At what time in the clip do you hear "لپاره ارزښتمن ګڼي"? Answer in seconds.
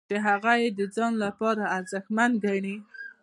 1.25-2.77